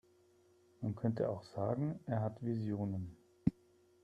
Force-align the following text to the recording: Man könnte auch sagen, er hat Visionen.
Man 0.81 0.95
könnte 0.95 1.29
auch 1.29 1.43
sagen, 1.43 1.99
er 2.07 2.21
hat 2.21 2.41
Visionen. 2.43 3.15